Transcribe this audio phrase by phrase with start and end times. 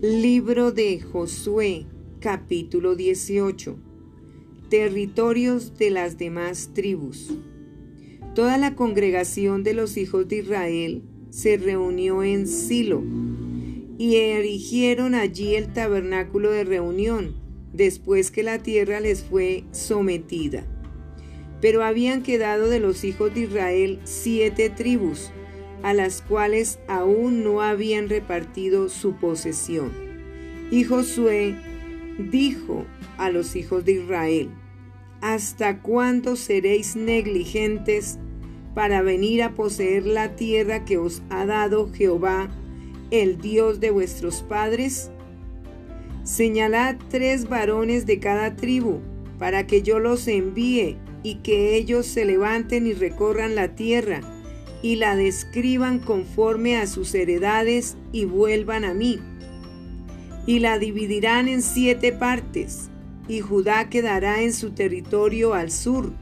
[0.00, 1.84] Libro de Josué,
[2.20, 3.76] capítulo 18.
[4.70, 7.34] Territorios de las demás tribus.
[8.32, 13.02] Toda la congregación de los hijos de Israel se reunió en Silo
[13.98, 17.34] y erigieron allí el tabernáculo de reunión,
[17.72, 20.64] después que la tierra les fue sometida.
[21.60, 25.32] Pero habían quedado de los hijos de Israel siete tribus,
[25.82, 29.92] a las cuales aún no habían repartido su posesión.
[30.70, 31.54] Y Josué
[32.18, 32.84] dijo
[33.16, 34.50] a los hijos de Israel,
[35.20, 38.18] ¿Hasta cuándo seréis negligentes
[38.74, 42.48] para venir a poseer la tierra que os ha dado Jehová,
[43.10, 45.10] el Dios de vuestros padres?
[46.22, 49.00] Señalad tres varones de cada tribu,
[49.38, 54.20] para que yo los envíe y que ellos se levanten y recorran la tierra
[54.82, 59.18] y la describan conforme a sus heredades y vuelvan a mí.
[60.46, 62.88] Y la dividirán en siete partes,
[63.26, 66.12] y Judá quedará en su territorio al sur,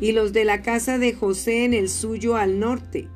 [0.00, 3.08] y los de la casa de José en el suyo al norte.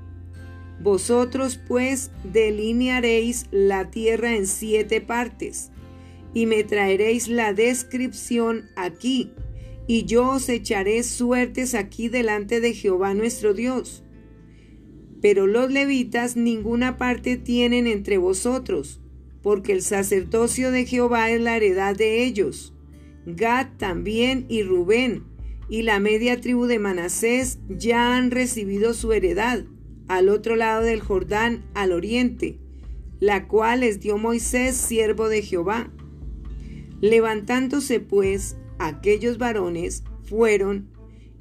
[0.80, 5.70] Vosotros pues delinearéis la tierra en siete partes,
[6.34, 9.32] y me traeréis la descripción aquí
[9.86, 14.02] y yo os echaré suertes aquí delante de Jehová nuestro Dios.
[15.20, 19.00] Pero los levitas ninguna parte tienen entre vosotros,
[19.42, 22.74] porque el sacerdocio de Jehová es la heredad de ellos.
[23.26, 25.24] Gad también y Rubén
[25.68, 29.64] y la media tribu de Manasés ya han recibido su heredad
[30.08, 32.58] al otro lado del Jordán al oriente,
[33.18, 35.90] la cual les dio Moisés, siervo de Jehová.
[37.00, 40.88] Levantándose pues aquellos varones fueron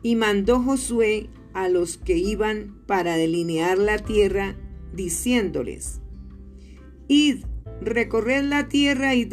[0.02, 4.56] y mandó Josué a los que iban para delinear la tierra,
[4.94, 6.02] diciéndoles,
[7.08, 7.46] Id,
[7.82, 9.26] recorred la tierra y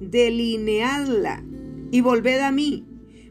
[0.00, 1.44] delineadla,
[1.90, 2.84] y volved a mí,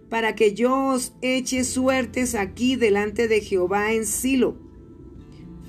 [0.10, 4.58] para que yo os eche suertes aquí delante de Jehová en Silo.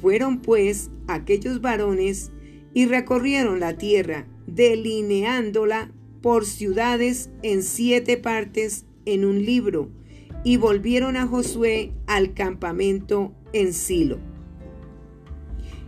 [0.01, 2.31] Fueron pues aquellos varones
[2.73, 5.91] y recorrieron la tierra, delineándola
[6.25, 9.91] por ciudades en siete partes en un libro,
[10.43, 14.17] y volvieron a Josué al campamento en Silo.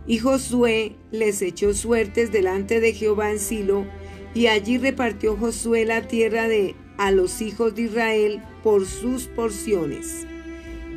[0.05, 3.87] Y Josué les echó suertes delante de Jehová en Silo,
[4.35, 10.27] y allí repartió Josué la tierra de a los hijos de Israel por sus porciones.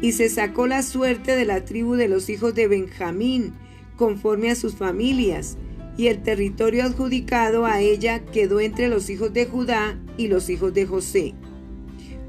[0.03, 3.55] Y se sacó la suerte de la tribu de los hijos de Benjamín,
[3.97, 5.57] conforme a sus familias,
[6.01, 10.73] y el territorio adjudicado a ella quedó entre los hijos de Judá y los hijos
[10.73, 11.35] de José.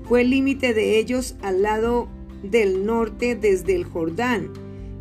[0.04, 2.10] Fue el límite de ellos al lado
[2.44, 4.52] del norte desde el Jordán,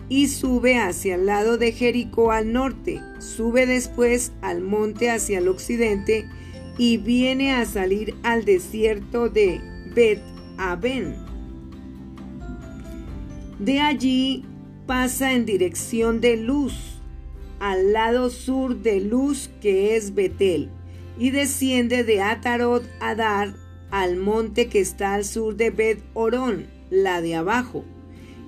[0.09, 5.49] y sube hacia el lado de Jericó al norte, sube después al monte hacia el
[5.49, 6.29] occidente
[6.79, 9.61] y viene a salir al desierto de
[9.97, 10.21] Bet
[10.59, 11.17] Aben.
[13.59, 14.45] De allí
[14.87, 17.00] pasa en dirección de Luz
[17.61, 20.71] al lado sur de Luz, que es Betel,
[21.19, 23.55] y desciende de Atarot Adar
[23.91, 27.85] al monte que está al sur de Bet Orón, la de abajo,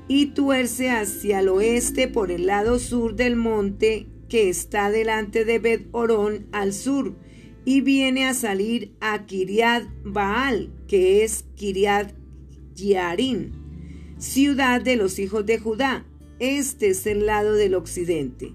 [0.08, 5.58] y tuerce hacia el oeste por el lado sur del monte que está delante de
[5.58, 7.14] Bet Orón al sur,
[7.64, 12.12] y viene a salir a Kiriat Baal, que es Kiriat
[12.74, 13.52] Yarin,
[14.18, 16.06] ciudad de los hijos de Judá.
[16.38, 18.54] Este es el lado del occidente.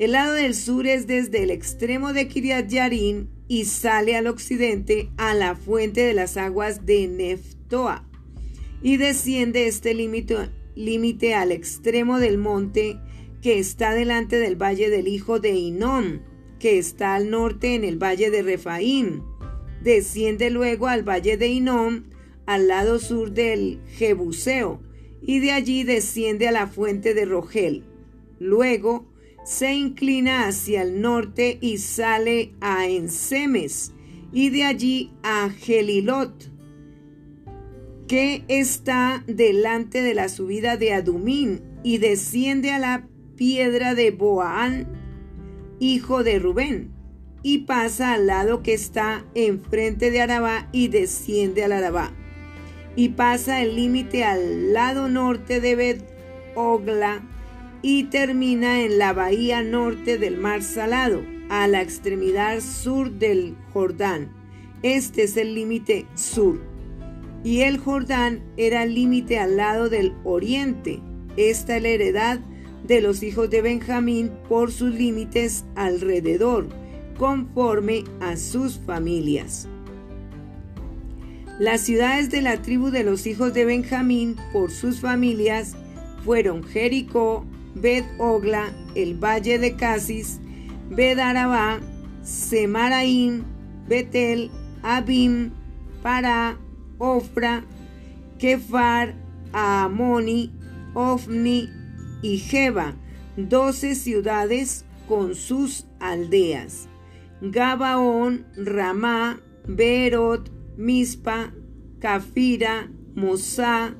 [0.00, 5.10] El lado del sur es desde el extremo de Kiryat Yarin y sale al occidente
[5.18, 8.08] a la fuente de las aguas de Neftoa
[8.82, 12.98] y desciende este límite al extremo del monte
[13.42, 16.20] que está delante del valle del hijo de Inom,
[16.58, 19.20] que está al norte en el valle de Refaim.
[19.82, 22.04] Desciende luego al valle de Inom,
[22.46, 24.80] al lado sur del Jebuseo,
[25.20, 27.84] y de allí desciende a la fuente de Rogel.
[28.38, 29.10] Luego
[29.44, 33.92] se inclina hacia el norte y sale a Ensemes
[34.32, 36.50] y de allí a Gelilot,
[38.06, 44.86] que está delante de la subida de Adumín y desciende a la piedra de Boán,
[45.78, 46.90] hijo de Rubén,
[47.42, 52.12] y pasa al lado que está enfrente de Arabá y desciende al Arabá.
[52.96, 56.04] Y pasa el límite al lado norte de Bet
[56.54, 57.22] Ogla
[57.82, 64.32] y termina en la bahía norte del Mar Salado, a la extremidad sur del Jordán.
[64.82, 66.60] Este es el límite sur.
[67.42, 71.00] Y el Jordán era el límite al lado del oriente.
[71.36, 72.40] Esta es la heredad
[72.86, 76.68] de los hijos de Benjamín por sus límites alrededor,
[77.18, 79.68] conforme a sus familias.
[81.58, 85.76] Las ciudades de la tribu de los hijos de Benjamín por sus familias
[86.24, 87.44] fueron Jericó,
[87.74, 90.40] Bet Ogla, el valle de Casis,
[90.90, 91.80] Bet Arabá,
[92.22, 93.44] Semaraín,
[93.88, 94.50] Betel,
[94.82, 95.50] Abim,
[96.02, 96.58] Para,
[96.98, 97.64] Ofra,
[98.38, 99.14] Kefar,
[99.52, 100.50] Amoni,
[100.94, 101.68] Ofni
[102.22, 102.96] y Jeba,
[103.36, 106.88] doce ciudades con sus aldeas.
[107.40, 111.52] Gabaón, Ramá, Berot, Mispa,
[111.98, 113.94] Cafira, Mosá,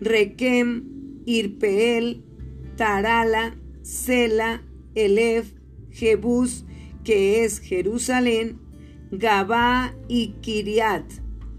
[0.00, 0.84] Requem,
[1.26, 2.24] Irpeel,
[2.82, 4.60] Tarala, Sela,
[4.96, 5.52] Elef,
[5.92, 6.64] Jebús,
[7.04, 8.58] que es Jerusalén,
[9.12, 11.04] Gabá y Kiriat,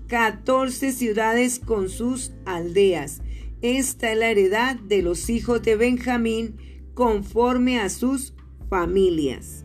[0.07, 3.21] catorce ciudades con sus aldeas.
[3.61, 6.57] Esta es la heredad de los hijos de Benjamín
[6.93, 8.33] conforme a sus
[8.69, 9.62] familias.